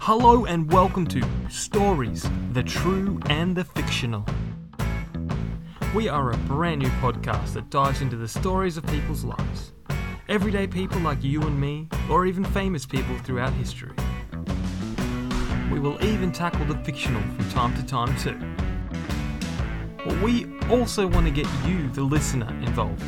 [0.00, 4.26] Hello and welcome to Stories, the True and the Fictional.
[5.94, 9.72] We are a brand new podcast that dives into the stories of people's lives.
[10.28, 13.94] Everyday people like you and me, or even famous people throughout history.
[15.70, 18.38] We will even tackle the fictional from time to time too.
[20.04, 23.04] But we also want to get you, the listener, involved.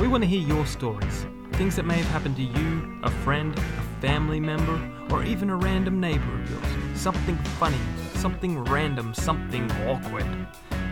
[0.00, 3.56] We want to hear your stories, things that may have happened to you, a friend,
[3.56, 4.80] a family member,
[5.10, 7.00] or even a random neighbor of yours.
[7.00, 7.78] Something funny,
[8.14, 10.26] something random, something awkward.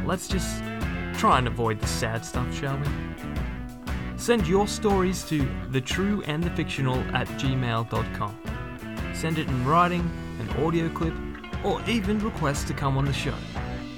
[0.05, 0.62] Let's just
[1.15, 2.87] try and avoid the sad stuff, shall we?
[4.17, 8.39] Send your stories to the true and the fictional at gmail.com.
[9.15, 10.09] Send it in writing,
[10.39, 11.15] an audio clip,
[11.65, 13.34] or even request to come on the show.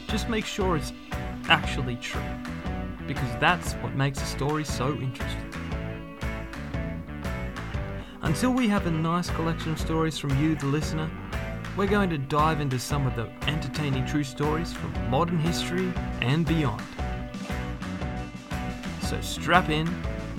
[0.07, 0.95] Just make sure it's
[1.49, 2.23] actually true,
[3.07, 5.54] because that's what makes a story so interesting.
[8.25, 11.11] Until we have a nice collection of stories from you, the listener,
[11.77, 16.47] we're going to dive into some of the entertaining true stories from modern history and
[16.47, 16.83] beyond.
[19.03, 19.87] So strap in,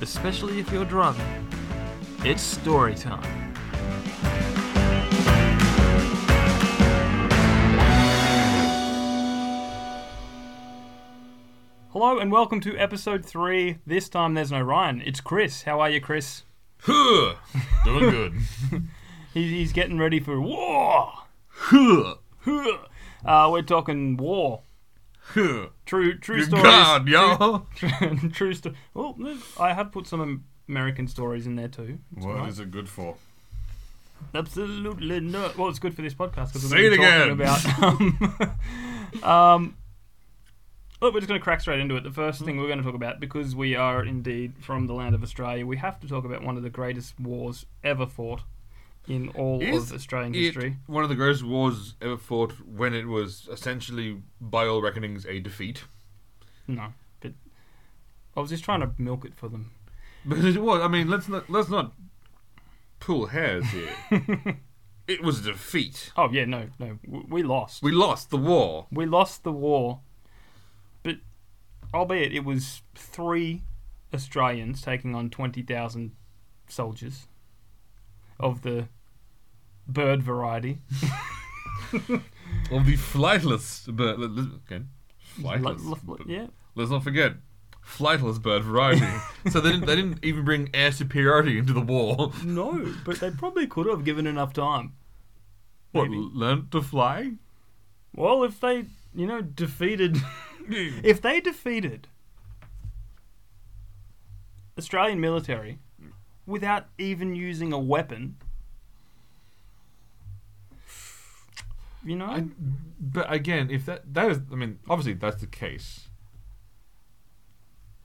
[0.01, 1.47] especially if you're driving.
[2.23, 3.53] It's story time.
[11.91, 13.77] Hello and welcome to episode three.
[13.85, 15.03] This time there's no Ryan.
[15.05, 15.61] It's Chris.
[15.61, 16.44] How are you, Chris?
[16.87, 17.35] Huh.
[17.83, 18.33] Doing good.
[19.33, 21.11] He's, he's getting ready for war.
[21.49, 22.15] Huh.
[23.25, 24.61] Uh, we're talking war.
[25.19, 25.67] Huh.
[25.85, 26.63] True, true Good stories.
[26.63, 27.67] God, yo.
[27.75, 28.75] True, true story.
[28.93, 29.17] Well,
[29.59, 31.99] I have put some American stories in there too.
[32.15, 33.15] It's What all is it good for?
[34.33, 35.51] Absolutely no.
[35.57, 38.17] Well, it's good for this podcast because Say we're it talking again.
[38.21, 38.51] about.
[39.23, 39.77] Um, um,
[41.01, 42.03] look, we're just going to crack straight into it.
[42.03, 42.45] The first mm-hmm.
[42.45, 45.65] thing we're going to talk about, because we are indeed from the land of Australia,
[45.65, 48.41] we have to talk about one of the greatest wars ever fought
[49.07, 50.77] in all Is of Australian history.
[50.87, 55.39] one of the greatest wars ever fought when it was essentially, by all reckonings, a
[55.39, 55.83] defeat.
[56.67, 57.33] No, but
[58.35, 59.71] I was just trying to milk it for them.
[60.27, 60.81] But it was.
[60.81, 61.93] I mean, let's not let's not
[62.99, 63.91] pull hairs here.
[65.07, 66.11] it was a defeat.
[66.17, 67.83] Oh yeah, no, no, we lost.
[67.83, 68.87] We lost the war.
[68.91, 69.99] We lost the war,
[71.93, 73.63] albeit it was three
[74.13, 76.11] Australians taking on 20,000
[76.67, 77.27] soldiers
[78.39, 78.87] of the
[79.87, 80.79] bird variety.
[82.71, 84.19] Of the flightless bird.
[84.19, 84.83] Okay.
[85.39, 85.85] Flightless.
[85.85, 86.47] L- yeah.
[86.75, 87.33] Let's not forget.
[87.85, 89.05] Flightless bird variety.
[89.51, 92.31] so they didn't, they didn't even bring air superiority into the war.
[92.43, 94.93] No, but they probably could have given enough time.
[95.91, 96.17] What, Maybe.
[96.33, 97.33] learned to fly?
[98.15, 100.17] Well, if they, you know, defeated.
[101.03, 102.07] if they defeated
[104.77, 105.79] Australian military
[106.45, 108.37] without even using a weapon,
[112.03, 112.45] you know, I,
[112.99, 116.09] but again, if that that is, I mean, obviously that's the case.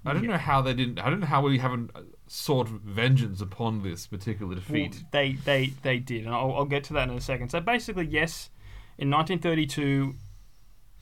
[0.05, 0.31] I don't Yeah.
[0.31, 0.99] know how they didn't.
[0.99, 4.95] I don't know how we haven't uh, sought vengeance upon this particular defeat.
[4.95, 7.51] Well, they they they did, and I'll, I'll get to that in a second.
[7.51, 8.49] So basically, yes,
[8.97, 10.15] in 1932,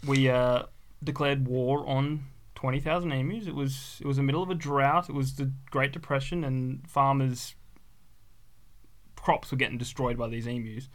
[0.09, 0.65] we uh,
[1.03, 3.47] declared war on 20,000 emus.
[3.47, 5.09] It was it was the middle of a drought.
[5.09, 7.55] It was the Great Depression, and farmers'
[9.17, 10.89] crops were getting destroyed by these emus.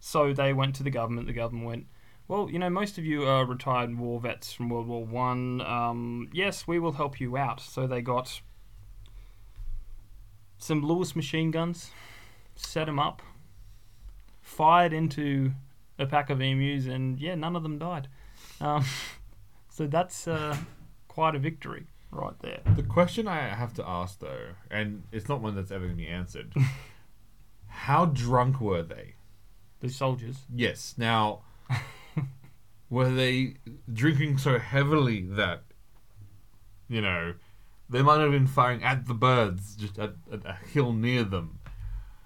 [0.00, 1.26] So they went to the government.
[1.26, 1.86] The government went.
[2.28, 5.60] Well, you know, most of you are retired war vets from World War One.
[5.62, 7.60] Um, yes, we will help you out.
[7.60, 8.40] So they got
[10.58, 11.90] some Lewis machine guns,
[12.54, 13.22] set them up,
[14.42, 15.52] fired into
[15.98, 18.08] a pack of emus, and yeah, none of them died.
[18.60, 18.84] Um,
[19.78, 20.56] so that's uh,
[21.06, 22.60] quite a victory right there.
[22.74, 26.02] the question I have to ask though, and it's not one that's ever going to
[26.02, 26.52] be answered.
[27.68, 29.14] how drunk were they?
[29.78, 30.38] The soldiers.
[30.52, 30.96] Yes.
[30.98, 31.42] Now,
[32.90, 33.54] were they
[33.92, 35.62] drinking so heavily that,
[36.88, 37.34] you know,
[37.88, 41.60] they might have been firing at the birds just at, at a hill near them?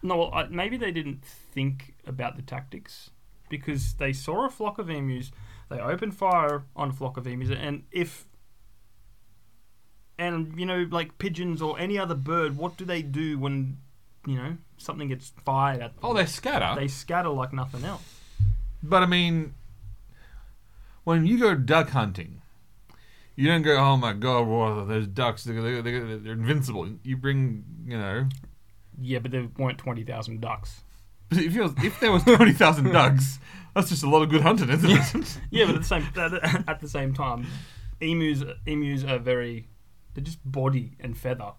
[0.02, 3.10] No, well, I, maybe they didn't think about the tactics
[3.50, 5.32] because they saw a flock of emus.
[5.72, 8.27] They open fire on a flock of emus, and if
[10.19, 13.78] and you know, like pigeons or any other bird, what do they do when
[14.27, 16.01] you know something gets fired at them?
[16.03, 16.78] Oh, they scatter.
[16.78, 18.03] they scatter like nothing else.
[18.83, 19.54] But I mean,
[21.04, 22.42] when you go duck hunting,
[23.34, 25.45] you don't go, "Oh my god, whoa, there's ducks.
[25.45, 28.28] They're, they're, they're, they're invincible." You bring, you know,
[29.01, 30.83] Yeah, but there weren't twenty thousand ducks.
[31.30, 33.39] if, if there was twenty thousand ducks,
[33.74, 35.39] that's just a lot of good hunting, isn't it?
[35.51, 37.47] Yeah, but at the same at, at the same time,
[38.01, 39.69] emus emus are very
[40.15, 41.53] they're just body and feather.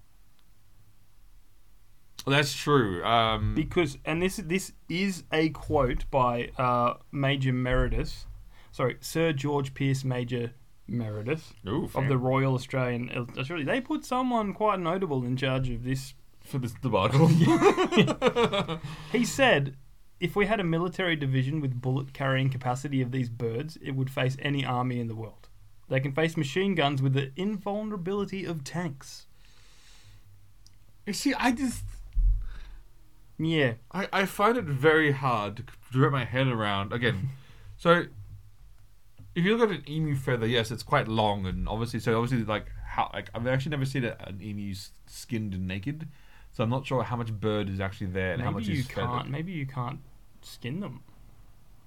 [2.25, 3.04] That's true.
[3.04, 8.25] Um, because and this this is a quote by uh, Major Meredith,
[8.71, 10.51] sorry, Sir George Pearce Major
[10.88, 13.66] Meredith ooh, of the Royal Australian Australia.
[13.66, 16.13] They put someone quite notable in charge of this.
[16.44, 17.27] for this debacle.
[19.12, 19.75] He said.
[20.23, 24.09] If we had a military division with bullet carrying capacity of these birds, it would
[24.09, 25.49] face any army in the world.
[25.89, 29.25] They can face machine guns with the invulnerability of tanks.
[31.05, 31.83] you see, I just
[33.37, 33.73] Yeah.
[33.91, 36.93] I, I find it very hard to wrap my head around.
[36.93, 37.31] Again,
[37.77, 38.05] so
[39.35, 42.45] if you look at an emu feather, yes, it's quite long and obviously, so obviously,
[42.45, 44.73] like how like I've actually never seen a, an emu
[45.05, 46.07] skinned and naked,
[46.53, 48.71] so I'm not sure how much bird is actually there and how much is it.
[48.71, 49.11] Maybe much you is can't.
[49.11, 49.29] feathered.
[49.29, 49.99] Maybe you can't
[50.45, 51.01] skin them.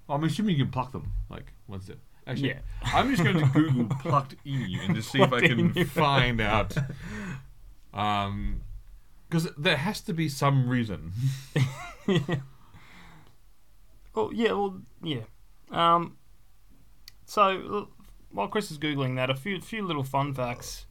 [0.09, 1.13] I'm assuming you can pluck them.
[1.29, 1.99] Like, what's it?
[2.27, 2.59] Actually, Yeah.
[2.85, 6.75] I'm just going to Google plucked emu and just see if I can find out.
[7.95, 8.61] Um,
[9.27, 11.13] because there has to be some reason.
[14.15, 15.21] Well, yeah, well, yeah.
[15.71, 16.17] Um,
[17.27, 17.89] so
[18.31, 20.87] while Chris is googling that, a few few little fun facts.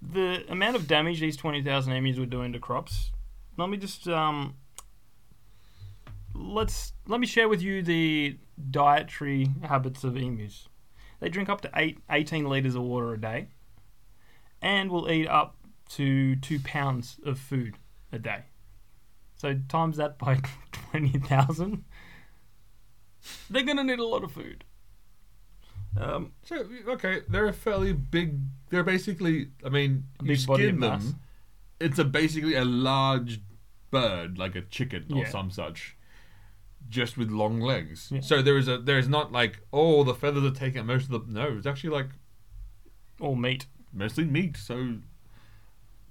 [0.00, 3.10] The amount of damage these twenty thousand emus were doing to crops.
[3.56, 4.54] Let me just um.
[6.34, 8.38] Let's let me share with you the
[8.70, 10.68] dietary habits of emus.
[11.20, 13.48] They drink up to eight, 18 liters of water a day,
[14.60, 15.56] and will eat up
[15.90, 17.76] to two pounds of food
[18.12, 18.44] a day.
[19.36, 20.40] So times that by
[20.72, 21.84] twenty thousand.
[23.50, 24.64] They're gonna need a lot of food.
[26.00, 28.38] Um, So okay, they're a fairly big.
[28.70, 29.48] They're basically.
[29.64, 30.78] I mean, A you skin them.
[30.80, 31.14] mass.
[31.80, 33.40] It's a basically a large
[33.90, 35.28] bird, like a chicken or Yeah.
[35.28, 35.96] some such,
[36.88, 38.08] just with long legs.
[38.10, 38.20] Yeah.
[38.20, 38.78] So there is a.
[38.78, 41.32] There is not like oh the feathers are taken most of the.
[41.32, 42.08] No, it's actually like
[43.20, 43.66] all meat.
[43.92, 44.56] mostly meat.
[44.56, 44.96] So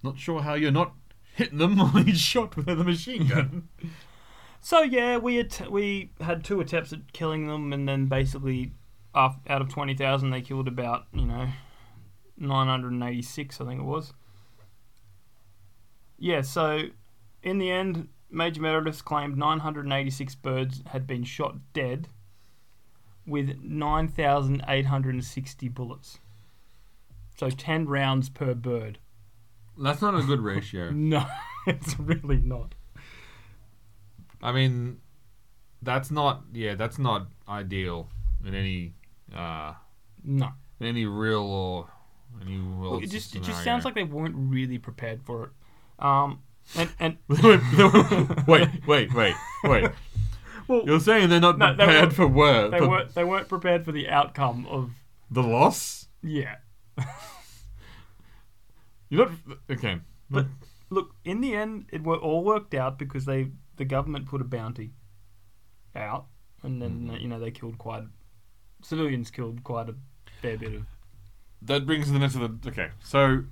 [0.04, 0.94] not sure how you're not
[1.36, 3.70] hitting them on each shot with a machine gun.
[4.64, 8.74] So yeah, we att- we had two attempts at killing them, and then basically,
[9.16, 11.48] out of twenty thousand, they killed about you know
[12.38, 14.14] nine hundred and eighty six, I think it was.
[16.20, 16.42] Yeah.
[16.42, 16.84] So
[17.42, 21.56] in the end, Major Meredith claimed nine hundred and eighty six birds had been shot
[21.74, 22.08] dead,
[23.26, 26.20] with nine thousand eight hundred and sixty bullets.
[27.38, 29.00] So ten rounds per bird.
[29.78, 30.92] That's not a good ratio.
[30.94, 31.26] No,
[31.68, 32.76] it's really not.
[34.44, 35.00] I mean,
[35.82, 36.44] that's not.
[36.54, 38.10] Yeah, that's not ideal
[38.46, 38.94] in any.
[39.36, 39.74] uh
[40.24, 40.50] No.
[40.80, 41.90] in any real or
[42.42, 45.52] any Well, world it just it just sounds like they weren't really prepared for it.
[46.04, 46.42] Um,
[46.76, 47.18] and and
[48.48, 49.92] wait, wait, wait, wait.
[50.68, 53.48] well, You're saying they're not No, they prepared for work, they for weren't they weren't
[53.50, 54.92] prepared for the outcome of
[55.30, 56.08] the loss.
[56.24, 56.56] yeah.
[59.10, 59.32] You're not
[59.70, 60.00] okay.
[60.30, 60.48] But
[60.90, 64.46] look, in the end, it were all worked out because they the government put a
[64.46, 64.92] bounty
[65.96, 66.28] out,
[66.64, 67.22] and then Mhm.
[67.22, 68.04] you know they killed quite
[68.82, 69.96] civilians killed quite a
[70.42, 70.86] fair bit of.
[71.62, 72.68] that brings us into the next.
[72.68, 72.90] okay.
[73.04, 73.44] So,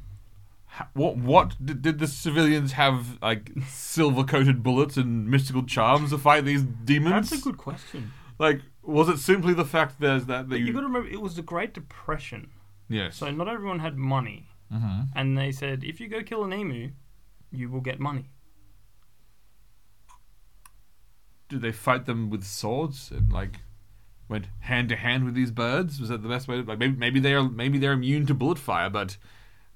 [0.94, 6.18] what what did, did the civilians have like silver coated bullets and mystical charms to
[6.18, 7.30] fight these demons?
[7.30, 8.12] That's a good question.
[8.38, 11.22] Like, was it simply the fact there's that that you, you got to remember, it
[11.22, 12.52] was the Great Depression,
[12.88, 13.18] yes.
[13.18, 15.02] so not everyone had money, mm-hmm.
[15.16, 16.92] and they said if you go kill an emu,
[17.52, 18.30] you will get money.
[21.50, 23.60] did they fight them with swords and like
[24.30, 26.00] went hand to hand with these birds?
[26.00, 26.62] Was that the best way?
[26.62, 29.18] To, like maybe maybe they are maybe they're immune to bullet fire, but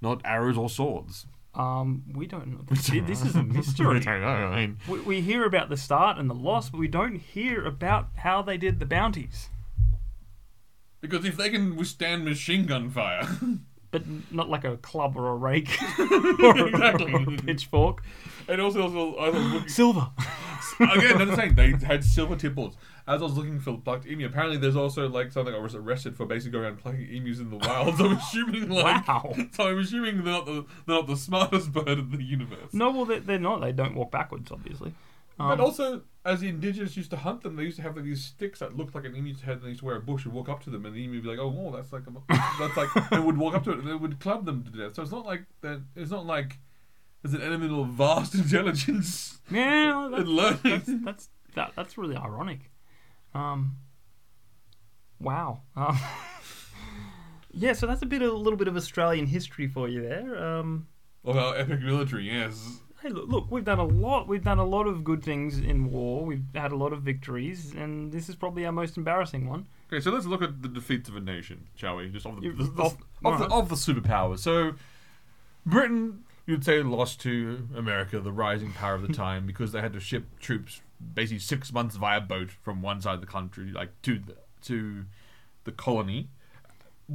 [0.03, 1.25] not arrows or swords.
[1.55, 2.59] Um, we don't know.
[2.69, 3.97] This, this is a mystery.
[4.07, 4.27] I don't know.
[4.27, 7.63] I mean, We, we hear about the start and the loss, but we don't hear
[7.65, 9.49] about how they did the bounties.
[11.01, 13.27] because if they can withstand machine gun fire,
[13.93, 15.69] But not like a club or a rake
[15.99, 17.13] or, Exactly.
[17.13, 18.03] or a pitchfork.
[18.49, 20.09] and also, also I was looking Silver.
[20.79, 21.21] again.
[21.21, 22.75] I'm saying they had silver tip bullets.
[23.07, 26.15] As I was looking for plucked emu, apparently there's also like something I was arrested
[26.17, 27.97] for basically going around plucking emus in the wild.
[27.97, 29.35] So I'm assuming like Wow.
[29.51, 32.73] so I'm assuming they're not the they're not the smartest bird in the universe.
[32.73, 33.61] No, well, they're, they're not.
[33.61, 34.93] They don't walk backwards, obviously.
[35.39, 38.05] Um, But also, as the indigenous used to hunt them, they used to have like
[38.05, 40.25] these sticks that looked like an emu's head, and they used to wear a bush
[40.25, 42.03] and walk up to them, and the emu would be like, "Oh, whoa, that's like
[42.07, 42.11] a,
[42.59, 44.95] that's like." they would walk up to it, and they would club them to death.
[44.95, 45.81] So it's not like that.
[45.95, 46.59] It's not like
[47.23, 50.59] there's an element of vast intelligence yeah, and that's, learning.
[50.63, 52.71] that's, that's, that, that's really ironic.
[53.33, 53.77] Um,
[55.19, 55.61] wow.
[55.75, 55.97] Um,
[57.51, 60.37] yeah, so that's a bit, a little bit of Australian history for you there.
[60.37, 60.87] Um,
[61.25, 62.79] of our epic military, yes.
[63.03, 64.29] Hey, look, look, we've done a lot.
[64.29, 66.23] We've done a lot of good things in war.
[66.25, 69.67] We've had a lot of victories, and this is probably our most embarrassing one.
[69.91, 72.07] Okay, so let's look at the defeats of a nation, shall we?
[72.07, 74.39] Just of the, the, the- of- of, the, of the superpowers.
[74.39, 74.75] So,
[75.65, 79.93] Britain you'd say lost to America, the rising power of the time, because they had
[79.93, 80.81] to ship troops
[81.13, 85.05] basically six months via boat from one side of the country, like to the, to
[85.65, 86.29] the colony.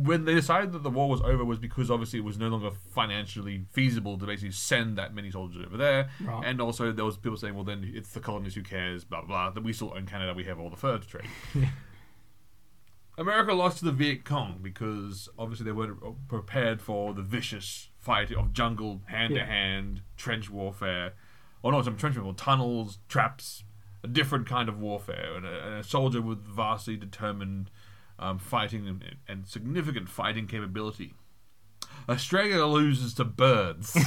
[0.00, 2.71] When they decided that the war was over, was because obviously it was no longer
[2.71, 6.45] financially feasible to basically send that many soldiers over there, Right.
[6.47, 9.26] and also there was people saying, "Well, then it's the colonies who cares." Blah blah.
[9.26, 11.28] blah that we still own Canada, we have all the fur to trade.
[13.19, 18.31] America lost to the Viet Cong because obviously they weren't prepared for the vicious fight
[18.31, 21.14] of jungle hand to hand trench warfare,
[21.62, 23.64] or not some trench warfare, tunnels, traps,
[24.05, 27.71] a different kind of warfare, and a, and a soldier with vastly determined
[28.19, 31.15] um, fighting and, and significant fighting capability.
[32.09, 33.97] Australia loses to birds.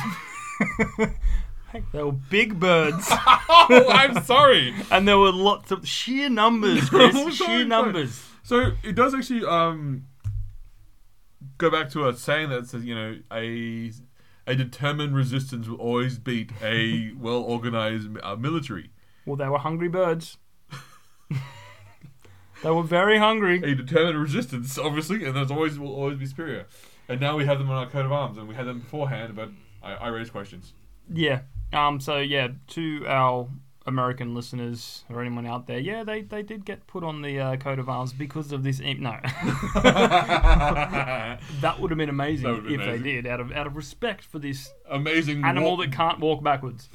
[1.72, 4.76] Hey, they were big birds, oh, I'm sorry.
[4.92, 7.16] and there were lots of sheer numbers, Chris.
[7.16, 7.66] I'm sorry, sheer sorry.
[7.66, 8.22] numbers.
[8.44, 10.08] So it does actually um,
[11.58, 13.90] go back to a saying that says, you know, a
[14.46, 18.90] a determined resistance will always beat a well organized uh, military.
[19.26, 20.38] Well, they were hungry birds.
[22.64, 23.58] They were very hungry.
[23.64, 26.68] A determined resistance, obviously, and there's always will always be superior.
[27.08, 29.36] And now we have them on our coat of arms, and we had them beforehand,
[29.36, 29.50] but
[29.84, 30.74] I, I raised questions.
[31.12, 31.42] Yeah.
[31.74, 32.00] Um.
[32.00, 33.48] So yeah, to our
[33.88, 37.56] American listeners or anyone out there, yeah, they, they did get put on the uh,
[37.58, 38.80] coat of arms because of this.
[38.80, 39.18] Imp- no,
[39.84, 43.04] that would have been amazing That would've been if amazing.
[43.04, 46.90] they did, out of out of respect for this Amazing animal that can't walk backwards.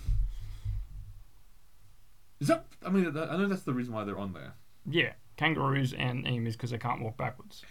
[2.40, 2.66] Is that?
[2.84, 4.54] I mean, I know that's the reason why they're on there.
[4.88, 7.64] Yeah, kangaroos and emus because they can't walk backwards.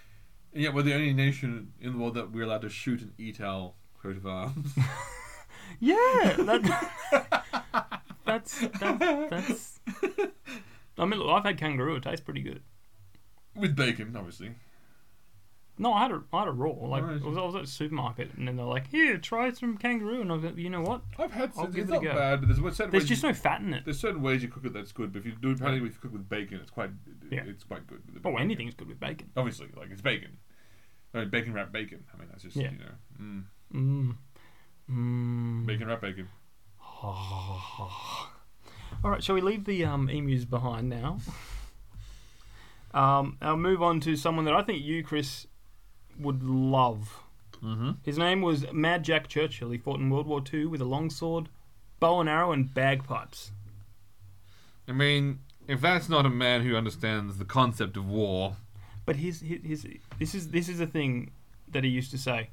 [0.53, 3.13] And yet, we're the only nation in the world that we're allowed to shoot and
[3.17, 4.73] eat our coat of arms.
[5.79, 6.91] Yeah, that,
[8.25, 9.79] that's that, that's.
[10.97, 11.95] I mean, look, I've had kangaroo.
[11.95, 12.61] It tastes pretty good.
[13.55, 14.51] With bacon, obviously.
[15.77, 16.69] No, I had a, I had a raw.
[16.71, 17.03] Like.
[17.03, 20.21] I was, I was at a supermarket, and then they're like, "Here, try some kangaroo,"
[20.21, 21.01] and I was like, "You know what?
[21.19, 21.51] I've had.
[21.57, 22.13] I'll it's give it a not go.
[22.13, 22.47] bad.
[22.47, 23.83] There's what certain There's ways just you, no fat in it.
[23.83, 25.99] There's certain ways you cook it that's good, but if you do apparently if you
[26.01, 26.91] cook with bacon, it's quite.
[27.29, 27.43] Yeah.
[27.45, 28.01] It's quite good.
[28.05, 28.41] with the But bacon.
[28.45, 30.37] anything's good with bacon." Obviously, like it's bacon.
[31.13, 32.05] I mean, bacon wrapped bacon.
[32.13, 32.71] I mean, that's just Yeah.
[32.71, 32.85] you know,
[33.21, 34.15] mm, Mmm.
[34.89, 35.65] Mmm.
[35.65, 36.29] bacon wrapped bacon.
[39.03, 41.19] All right, shall we leave the um, emus behind now?
[42.93, 45.47] um, I'll move on to someone that I think you, Chris,
[46.19, 47.21] would love.
[47.63, 47.91] Mm-hmm.
[48.03, 49.71] His name was Mad Jack Churchill.
[49.71, 51.49] He fought in World War II with a longsword,
[51.99, 53.51] bow and arrow, and bagpipes.
[54.87, 58.57] I mean, if that's not a man who understands the concept of war,
[59.05, 59.87] But his, his, his
[60.19, 61.31] this is this is a thing
[61.69, 62.49] that he used to say.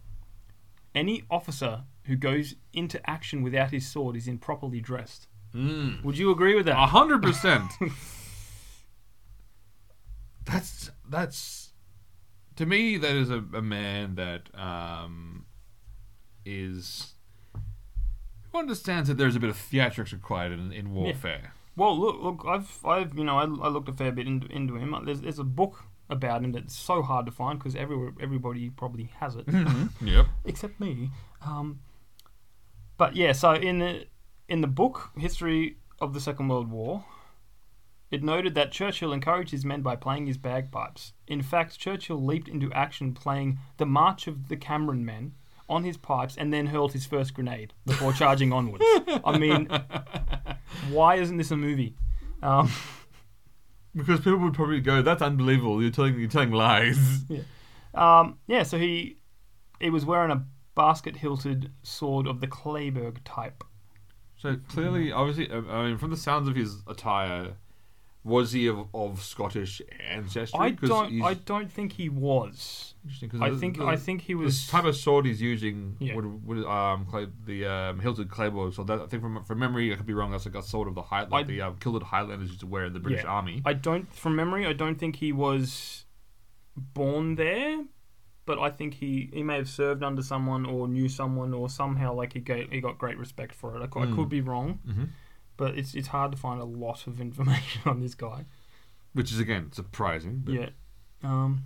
[0.95, 5.26] Any officer who goes into action without his sword is improperly dressed.
[5.54, 6.76] mm, Would you agree with that?
[6.78, 7.71] a hundred percent.
[10.45, 11.72] That's that's
[12.62, 15.47] to me that is a, a man that um,
[16.45, 17.14] is
[18.52, 21.54] who understands that there's a bit of theatrics required in, in warfare.
[21.75, 24.76] Well, look, look, I've, I've, you know, I, I looked a fair bit into, into
[24.76, 24.95] him.
[25.04, 29.11] There's, there's a book about him that's so hard to find because everywhere, everybody probably
[29.19, 29.47] has it,
[30.02, 30.26] Yep.
[30.45, 31.11] except me.
[31.45, 31.81] Um,
[32.99, 34.04] but yeah, so in the
[34.49, 37.04] in the book History of the Second World War,
[38.12, 41.14] it noted that Churchill encouraged his men by playing his bagpipes.
[41.26, 45.33] In fact, Churchill leaped into action playing the March of the Cameron Men
[45.69, 48.85] on his pipes and then hurled his first grenade before charging onwards.
[49.25, 49.69] I mean,
[50.90, 51.97] why isn't this a movie?
[52.42, 52.71] Um,
[53.95, 55.83] Because people would probably go, "That's unbelievable!
[55.83, 57.26] You're telling you're telling lies."
[57.95, 59.19] um, yeah, so he
[59.81, 63.62] he was wearing a basket-hilted sword of the claybeg type.
[64.38, 67.57] So clearly, obviously, I mean, from the sounds of his attire,
[68.25, 70.59] was he of, of Scottish ancestry?
[70.61, 72.95] I 'Cause don't he's- I don't think he was.
[73.05, 74.55] Interesting, 'cause I the- think the- I think he was.
[74.55, 76.14] This type of sword he's using Yeah.
[76.14, 78.71] would, would um clay, the um, hilted claymore.
[78.73, 80.31] So that I think from from memory, I could be wrong.
[80.31, 82.67] That's like a sword of the high, like I- the um, kilted Highlanders used to
[82.69, 83.31] wear in the British Yeah.
[83.31, 83.61] Army.
[83.64, 84.67] I don't from memory.
[84.67, 86.05] I don't think he was
[86.76, 87.85] born there,
[88.47, 92.14] but I think he he may have served under someone or knew someone or somehow
[92.14, 93.83] like he got he got great respect for it.
[93.83, 94.14] I, cou- I Mm.
[94.17, 95.09] could be wrong, Mhm.
[95.62, 98.40] But it's it's hard to find a lot of information on this guy.
[99.12, 100.35] Which is again surprising.
[100.45, 100.69] But Yeah.
[101.23, 101.64] Um,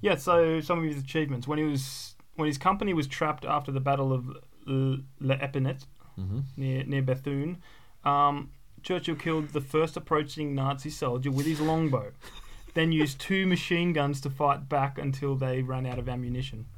[0.00, 0.16] yeah.
[0.16, 3.80] So some of his achievements when he was when his company was trapped after the
[3.80, 4.22] Battle of
[4.66, 5.84] Le Epinette
[6.18, 6.42] Mhm.
[6.56, 7.58] near near Bethune,
[8.04, 8.50] um,
[8.82, 12.12] Churchill killed the first approaching Nazi soldier with his longbow,
[12.74, 16.66] then used two machine guns to fight back until they ran out of ammunition.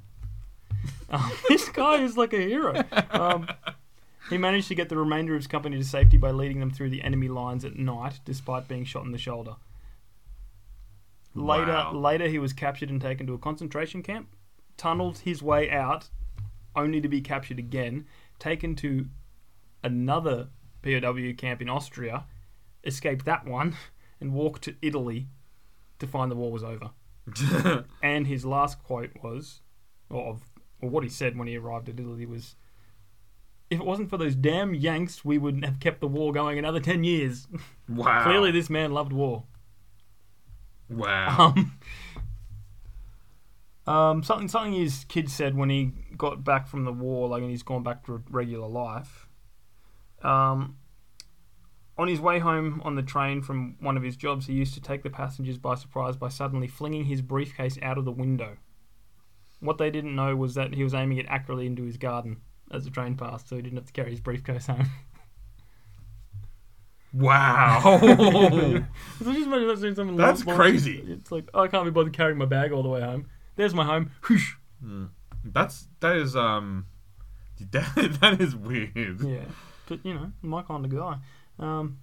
[1.10, 2.84] Um, this guy is like a hero.
[3.10, 3.48] Um,
[4.30, 6.90] he managed to get the remainder of his company to safety by leading them through
[6.90, 9.56] the enemy lines at night, despite being shot in the shoulder.
[11.34, 11.92] Later, Wow.
[11.94, 14.34] later he was captured and taken to a concentration camp,
[14.76, 16.10] tunneled his way out,
[16.74, 18.06] only to be captured again,
[18.38, 19.06] taken to
[19.82, 20.48] another
[20.82, 22.24] POW camp in Austria,
[22.84, 23.76] escaped that one,
[24.20, 25.28] and walked to Italy
[25.98, 26.90] to find the war was over.
[28.02, 29.60] And his last quote was,
[30.08, 30.42] or, of,
[30.80, 32.56] or what he said when he arrived at Italy was,
[33.70, 36.80] "If it wasn't for those damn Yanks, we would have kept the war going another
[36.80, 37.48] ten years."
[37.88, 38.24] wow.
[38.24, 39.44] Clearly, this man loved war.
[40.88, 41.54] Wow.
[41.56, 41.78] Um,
[43.86, 47.50] um, something something his kid said when he got back from the war, like when
[47.50, 49.28] he's gone back to regular life.
[50.22, 50.76] Um,
[51.96, 54.80] on his way home on the train from one of his jobs, he used to
[54.80, 58.56] take the passengers by surprise by suddenly flinging his briefcase out of the window.
[59.60, 62.38] What they didn't know was that he was aiming it accurately into his garden
[62.70, 64.86] as the train passed, so he didn't have to carry his briefcase home.
[67.12, 67.98] wow.
[68.00, 71.02] So just imagine doing something That's like- crazy.
[71.06, 73.26] It's like oh, I can't be bothered carrying my bag all the way home.
[73.56, 74.10] There's my home.
[74.28, 74.54] Whoosh.
[75.44, 76.86] That's that is um
[77.72, 79.20] that, that is weird.
[79.22, 79.44] Yeah,
[79.86, 81.16] but you know, my kind of guy.
[81.58, 81.98] Um,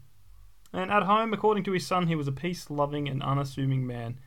[0.74, 4.20] and at home, according to his son, he was a peace-loving and unassuming man.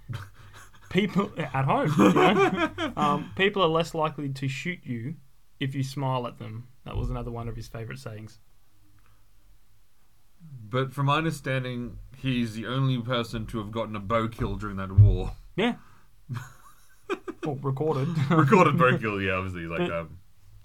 [0.88, 2.92] People at home, you know?
[2.96, 5.14] um, people are less likely to shoot you
[5.60, 6.66] if you smile at them.
[6.84, 8.38] That was another one of his favorite sayings.
[10.68, 14.76] But from my understanding, he's the only person to have gotten a bow kill during
[14.78, 15.32] that war.
[15.56, 15.74] Yeah.
[17.44, 18.08] well, recorded.
[18.30, 19.66] Recorded bow kill, yeah, obviously.
[19.66, 20.16] Like But- um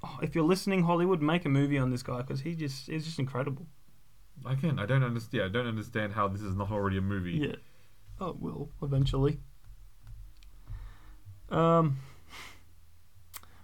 [0.04, 3.06] Oh, if you're listening, Hollywood, make a movie on this guy because he just is
[3.06, 3.66] just incredible.
[4.46, 7.32] again, I don't understand Yeah, I don't understand how this is not already a movie.
[7.32, 7.56] Yeah.
[8.20, 9.40] Oh, it will eventually.
[11.50, 11.98] Um.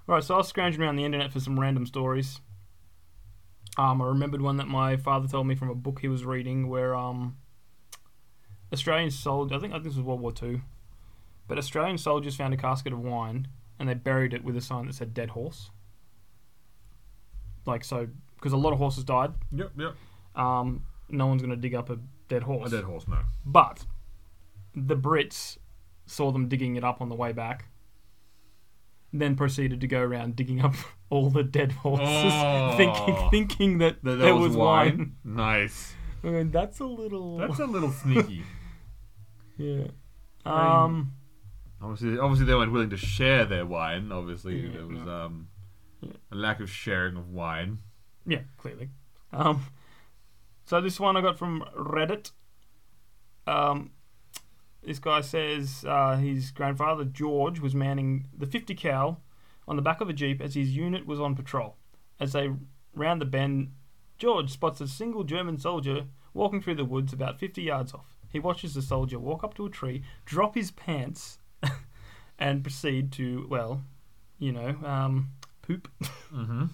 [0.08, 2.42] Right, so I was scrounging around the internet for some random stories.
[3.78, 6.68] Um, I remembered one that my father told me from a book he was reading,
[6.68, 7.38] where um,
[8.74, 10.62] Australian soldiers, I think, I think this was World War Two,
[11.48, 13.48] but Australian soldiers found a casket of wine
[13.82, 15.72] and they buried it with a sign that said "Dead Horse."
[17.66, 19.32] Like so, because a lot of horses died.
[19.52, 19.96] Yep, yep.
[20.36, 22.72] Um, no one's going to dig up a dead horse.
[22.72, 23.20] A dead horse, no.
[23.44, 23.86] But
[24.76, 25.58] the Brits
[26.06, 27.70] saw them digging it up on the way back,
[29.14, 30.74] then proceeded to go around digging up
[31.10, 32.74] all the dead horses, Oh.
[32.78, 35.16] thinking thinking that, That, there was wine.
[35.24, 35.94] Nice.
[36.24, 37.38] I mean, that's a little.
[37.38, 38.44] That's a little sneaky.
[39.58, 39.86] yeah.
[40.46, 41.14] I mean- Um.
[41.82, 44.12] obviously, obviously they weren't willing to share their wine.
[44.12, 45.12] Obviously, Yeah, there was no.
[45.26, 45.48] um,
[46.02, 46.12] Yeah.
[46.32, 47.80] a lack of sharing of wine.
[48.26, 48.90] Yeah, clearly.
[49.34, 49.66] Um,
[50.66, 52.32] so this one I got from Reddit.
[53.48, 53.92] Um,
[54.84, 59.22] this guy says uh, his grandfather George was manning the 50 cal
[59.68, 61.76] on the back of a jeep as his unit was on patrol.
[62.20, 62.50] As they
[62.96, 63.72] round the bend,
[64.18, 68.16] George spots a single German soldier walking through the woods about 50 yards off.
[68.32, 71.40] He watches the soldier walk up to a tree, drop his pants,
[72.40, 73.84] and proceed to well,
[74.40, 75.30] you know, um,
[75.62, 75.90] poop.
[76.34, 76.66] Mm-hmm.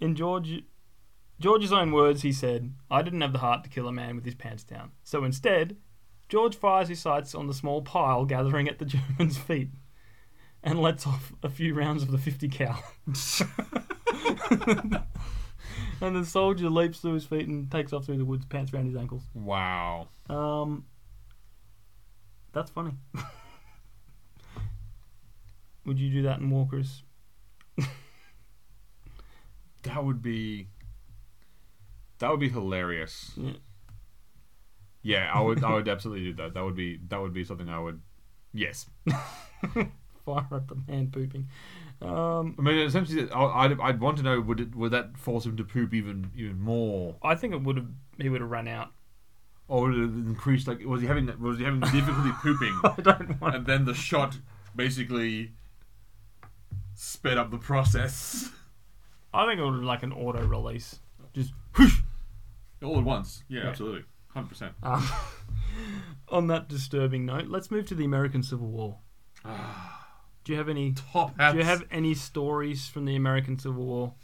[0.00, 0.62] In George,
[1.40, 4.24] George's own words, he said, I didn't have the heart to kill a man with
[4.24, 4.92] his pants down.
[5.02, 5.76] So instead,
[6.28, 9.70] George fires his sights on the small pile gathering at the German's feet
[10.62, 12.82] and lets off a few rounds of the 50 cal.
[16.00, 18.86] and the soldier leaps to his feet and takes off through the woods, pants around
[18.86, 19.22] his ankles.
[19.34, 20.08] Wow.
[20.28, 20.86] Um,
[22.52, 22.92] that's funny.
[25.84, 27.04] Would you do that in Walkers?
[29.86, 30.68] That would be.
[32.18, 33.32] That would be hilarious.
[33.36, 33.52] Yeah.
[35.06, 35.62] Yeah, I would.
[35.62, 36.54] I would absolutely do that.
[36.54, 36.98] That would be.
[37.08, 38.00] That would be something I would.
[38.52, 38.86] Yes.
[40.24, 41.48] Fire at the man pooping.
[42.02, 45.46] Um, I mean, essentially, I- I'd, I'd want to know would it would that force
[45.46, 47.86] him to poop even even more, I think it would have.
[48.18, 48.88] He would have run out.
[49.68, 50.66] or would it have increased?
[50.66, 53.54] Like, was he having was he having difficulty pooping, I don't want.
[53.54, 54.36] and then the shot
[54.74, 55.52] basically
[56.94, 58.50] sped up the process
[59.34, 60.98] I think it would have like an auto release.
[61.34, 61.52] Just
[62.82, 63.44] all at once?
[63.48, 63.68] Yeah, Yeah.
[63.68, 64.04] absolutely,
[64.36, 64.72] hundred percent.
[64.82, 65.08] um,
[66.28, 68.98] on that disturbing note, let's move to the American Civil War.
[70.44, 70.92] Do you have any?
[70.92, 71.54] Top hats.
[71.54, 74.14] Do you have any stories from the American Civil War?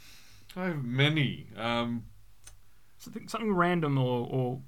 [0.55, 1.47] I have many.
[1.57, 2.05] Um,
[3.03, 4.61] Something, something random or, or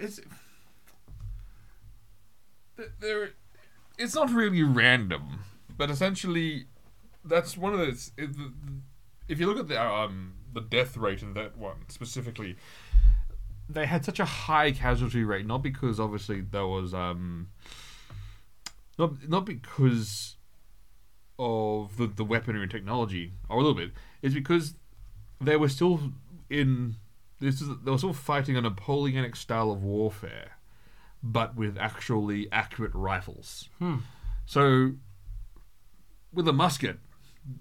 [0.00, 0.20] it's
[3.00, 3.30] there.
[3.98, 5.40] It's not really random,
[5.76, 6.66] but essentially,
[7.24, 8.12] that's one of those.
[8.16, 8.52] The,
[9.26, 12.54] if you look at the um the death rate in that one specifically,
[13.68, 15.46] they had such a high casualty rate.
[15.46, 17.48] Not because obviously there was um.
[18.98, 20.36] Not not because
[21.38, 23.92] of the the weaponry and technology, or a little bit.
[24.22, 24.74] It's because
[25.40, 26.12] they were still
[26.48, 26.96] in
[27.40, 30.52] this is they were still fighting a Napoleonic style of warfare,
[31.22, 33.68] but with actually accurate rifles.
[33.78, 33.96] Hmm.
[34.46, 34.92] So,
[36.32, 36.98] with a musket,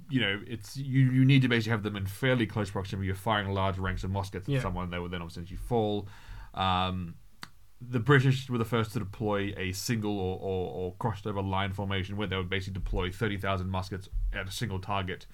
[0.09, 3.07] you know, it's you, you need to basically have them in fairly close proximity.
[3.07, 4.57] You're firing large ranks of muskets Yeah.
[4.57, 6.07] at someone, they would then essentially fall.
[6.53, 7.15] Um,
[7.81, 11.73] the British were the first to deploy a single or, or, or crossed over line
[11.73, 15.27] formation where they would basically deploy 30,000 muskets at a single target.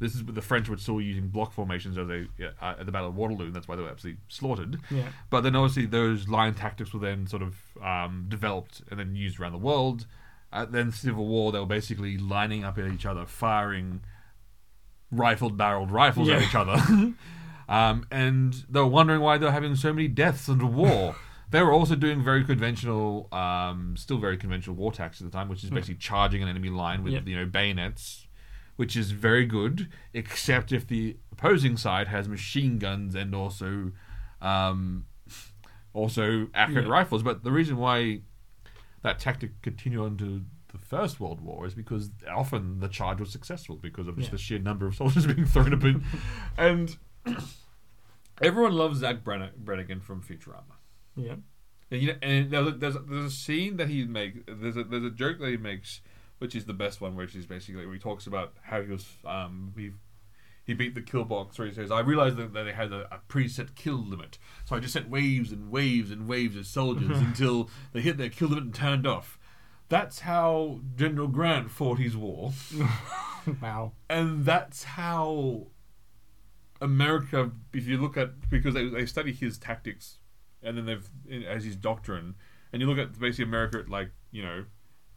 [0.00, 2.28] This is the French were still using block formations as they
[2.62, 4.78] uh, at the Battle of Waterloo, and that's why they were absolutely slaughtered.
[4.92, 5.08] Yeah.
[5.28, 9.40] But then obviously those line tactics were then sort of um, developed and then used
[9.40, 10.06] around the world.
[10.52, 14.00] At then Civil War, they were basically lining up at each other, firing
[15.10, 16.76] rifled barreled rifles at each other.
[17.68, 21.16] um, and they were wondering why they were having so many deaths in the war.
[21.50, 25.48] they were also doing very conventional, um, still very conventional war tactics at the time,
[25.48, 27.26] which is basically charging an enemy line with Yep.
[27.26, 28.26] you know bayonets,
[28.76, 33.92] which is very good, except if the opposing side has machine guns and also
[34.40, 35.04] um,
[35.92, 36.92] also accurate Yeah.
[36.92, 37.22] rifles.
[37.22, 38.20] But the reason why
[39.02, 43.30] that tactic continued on to the First World War is because often the charge was
[43.30, 44.32] successful because of just Yeah.
[44.32, 46.04] the sheer number of soldiers being thrown up in.
[46.58, 46.96] And
[48.42, 50.76] everyone loves Zapp Brenn- Brannigan from Futurama.
[51.16, 51.36] Yeah.
[51.90, 54.40] And, you know, and there's a, there's a, there's a scene that he makes.
[54.46, 56.02] There's a there's a joke that he makes,
[56.38, 59.06] which is the best one, which is basically where he talks about how he was
[59.24, 59.92] um he
[60.68, 61.56] he beat the kill box.
[61.56, 64.92] He says, "I realized that, they had a, a preset kill limit, so I just
[64.92, 68.74] sent waves and waves and waves of soldiers until they hit their kill limit and
[68.74, 69.38] turned off."
[69.88, 72.52] That's how General Grant fought his war,
[73.62, 73.92] Wow.
[74.10, 75.68] and that's how
[76.80, 77.50] America.
[77.72, 80.18] If you look at because they they study his tactics,
[80.62, 81.08] and then they've
[81.46, 82.34] as his doctrine,
[82.72, 84.64] and you look at basically America at like you know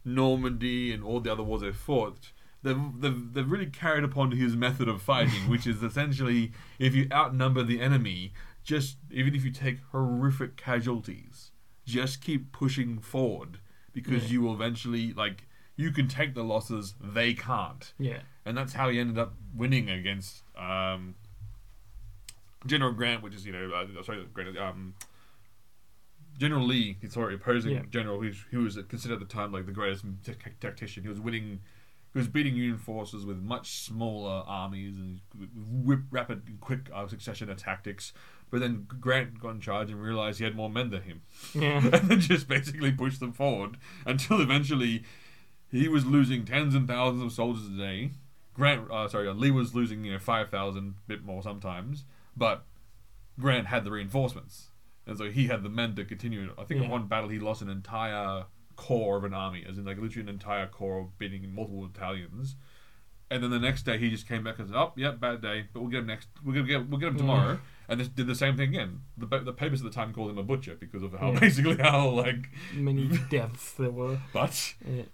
[0.04, 2.32] Normandy and all the other wars they've fought.
[2.64, 7.08] They've, they've, they've really carried upon his method of fighting, which is essentially if you
[7.12, 11.50] outnumber the enemy, just even if you take horrific casualties,
[11.84, 13.58] just keep pushing forward
[13.92, 14.30] because Yeah.
[14.30, 18.20] you will eventually like you can take the losses, they can't Yeah.
[18.44, 21.16] and that's how he ended up winning against um,
[22.66, 24.94] General Grant, which is you know uh, sorry Grant, um,
[26.38, 26.96] General Lee.
[27.00, 27.82] He's sorry opposing Yeah.
[27.90, 31.02] general who's who was considered at the time like the greatest t- tactician.
[31.02, 31.60] He was winning.
[32.12, 35.20] He was beating Union forces with much smaller armies and
[35.54, 38.12] whip, rapid, and quick uh, succession of tactics.
[38.50, 41.22] But then Grant got in charge and realized he had more men than him
[41.54, 41.78] Yeah.
[41.92, 45.04] and then just basically pushed them forward until eventually
[45.70, 48.10] he was losing tens and thousands of soldiers a day.
[48.52, 52.04] Grant, uh, sorry, uh, Lee was losing you know five thousand, bit more sometimes,
[52.36, 52.66] but
[53.40, 54.68] Grant had the reinforcements,
[55.06, 56.52] and so he had the men to continue.
[56.58, 58.44] I think in one battle he lost an entire
[58.76, 62.56] corps of an army, as in like literally an entire corps beating multiple battalions.
[63.30, 65.66] And then the next day he just came back and said, "Oh, yeah, bad day,
[65.72, 66.28] but we'll get him next.
[66.44, 69.00] We'll get get we'll get him tomorrow." And this did the same thing again.
[69.16, 71.40] The the papers at the time called him a butcher because of how Yeah.
[71.40, 74.18] basically how like, Many deaths there were.
[74.34, 75.04] but Yeah.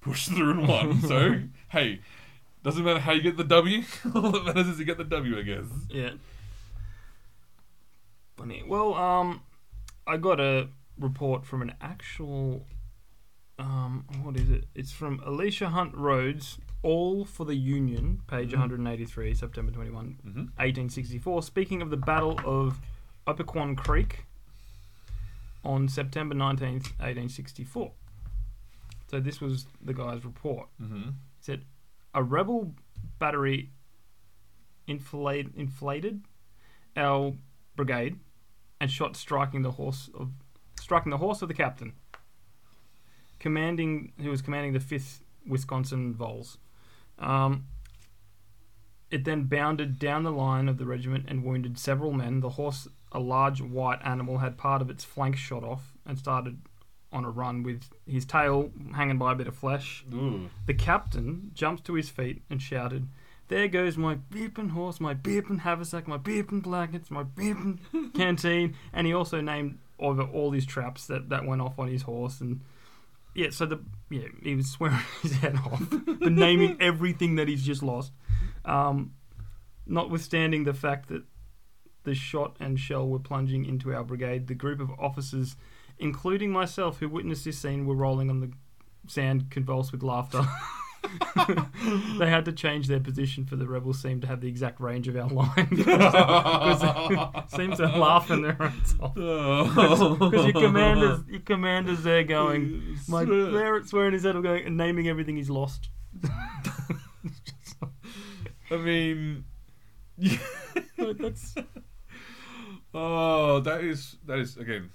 [0.00, 1.00] push through and won.
[1.08, 2.00] so hey,
[2.64, 3.82] doesn't matter how you get the W.
[4.14, 5.64] All that matters is you get the W, I guess.
[5.88, 6.10] Yeah.
[8.36, 8.62] Funny.
[8.66, 9.42] Well, um,
[10.06, 12.66] I got a report from an actual.
[13.58, 14.66] Um, what is it?
[14.74, 18.58] It's from Elisha Hunt Rhodes, All for the Union, page Mhm.
[18.58, 20.38] 183, September 21, Mm-hmm.
[20.58, 21.42] 1864.
[21.42, 22.80] Speaking of the Battle of
[23.26, 24.26] Opequon Creek
[25.64, 27.92] on September 19th, 1864.
[29.10, 30.68] So this was the guy's report.
[30.80, 31.10] Mm-hmm.
[31.40, 31.64] said
[32.12, 32.74] a rebel
[33.18, 33.70] battery
[34.86, 36.22] inflate, inflated
[36.96, 37.34] our
[37.74, 38.18] brigade
[38.80, 40.30] and shot striking the horse of
[40.86, 41.94] striking the horse of the captain
[43.40, 46.58] commanding who was commanding the 5th Wisconsin Vols
[47.18, 47.64] um,
[49.10, 52.86] it then bounded down the line of the regiment and wounded several men the horse
[53.10, 56.60] a large white animal had part of its flank shot off and started
[57.12, 60.48] on a run with his tail hanging by a bit of flesh Ooh.
[60.66, 63.08] the captain jumped to his feet and shouted,
[63.48, 67.78] There goes my beeping horse, my beeping haversack, my beeping blankets, my beeping
[68.14, 68.76] canteen.
[68.92, 72.40] And he also named over all these traps that, that went off on his horse.
[72.40, 72.60] And
[73.34, 73.80] yeah, so the
[74.10, 78.12] yeah, he was swearing his head off, but naming everything that he's just lost.
[78.64, 79.12] Um,
[79.86, 81.22] notwithstanding the fact that
[82.04, 85.56] the shot and shell were plunging into our brigade, the group of officers,
[85.98, 88.50] including myself who witnessed this scene, were rolling on the
[89.06, 90.42] sand convulsed with laughter.
[92.18, 95.08] they had to change their position for the rebels seemed to have the exact range
[95.08, 95.68] of our line.
[95.70, 96.80] Because
[97.56, 99.14] seems to laugh in their own self.
[99.14, 100.30] Because oh.
[100.30, 105.36] your commanders, your commanders, there going, my there swearing his head, going and naming everything
[105.36, 105.88] he's lost.
[108.70, 109.44] I mean,
[110.96, 111.54] that's
[112.94, 114.90] oh, that is that is again,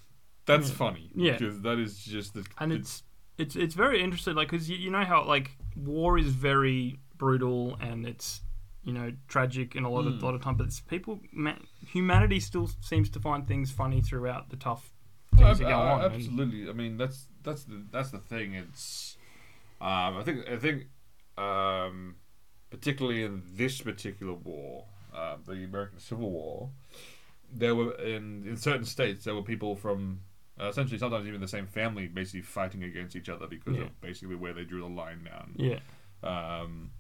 [0.45, 0.75] that's Yeah.
[0.75, 1.11] funny.
[1.15, 1.37] Yeah.
[1.37, 3.03] because that is just the and it's
[3.37, 7.77] it's it's very interesting, like because you, you know how like war is very brutal
[7.81, 8.41] and it's
[8.83, 10.21] you know tragic in a lot of Mm.
[10.23, 10.55] lot of time.
[10.55, 14.91] But it's people, ma- humanity still seems to find things funny throughout the tough
[15.33, 16.05] Oh, things that go ab- on.
[16.05, 16.69] and- Absolutely.
[16.69, 18.53] I mean, that's that's the that's the thing.
[18.55, 19.17] It's
[19.79, 20.87] um, I think I think
[21.37, 22.15] um,
[22.69, 26.69] particularly in this particular war, uh, the American Civil War,
[27.51, 30.21] there were in in certain states there were people from
[30.61, 33.83] uh, essentially sometimes even the same family basically fighting against each other because Yeah.
[33.83, 35.55] of basically where they drew the line down.
[35.57, 35.79] yeah,
[36.23, 36.91] Um,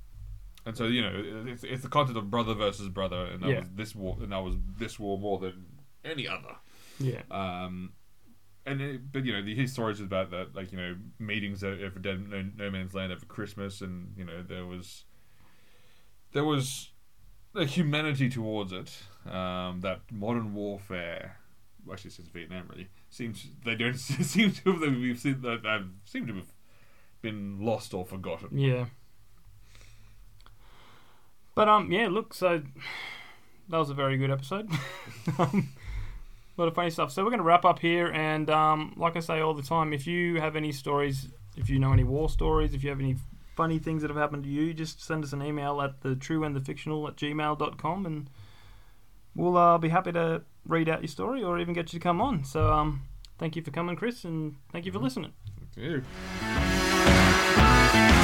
[0.65, 1.11] and so you know,
[1.47, 3.59] it's, it's the concept of brother versus brother, and that Yeah.
[3.61, 5.65] was this war, and that was this war more than
[6.03, 6.55] any other.
[6.99, 7.93] yeah, Um,
[8.65, 11.99] and it, but you know, you hear stories about that, like you know, meetings over
[11.99, 15.05] dead no, no man's land over Christmas, and you know, there was
[16.33, 16.91] there was
[17.55, 18.97] a humanity towards it.
[19.31, 21.37] Um, that modern warfare,
[21.91, 26.27] actually since Vietnam, really seems they don't seem to have we've seen that have seem
[26.27, 26.53] to have
[27.21, 28.57] been lost or forgotten.
[28.57, 28.85] yeah.
[31.53, 32.07] But um, yeah.
[32.07, 32.61] Look, so
[33.69, 34.69] that was a very good episode.
[35.39, 35.69] um,
[36.57, 37.11] a lot of funny stuff.
[37.11, 39.93] So we're going to wrap up here, and um, like I say all the time,
[39.93, 43.17] if you have any stories, if you know any war stories, if you have any
[43.55, 46.43] funny things that have happened to you, just send us an email at the true
[46.43, 48.29] and the fictional at gmail.com and
[49.35, 52.21] we'll uh, be happy to read out your story or even get you to come
[52.21, 52.43] on.
[52.43, 53.03] So um,
[53.37, 55.33] thank you for coming, Chris, and thank you for listening.
[55.75, 56.03] Thank
[57.95, 58.21] you.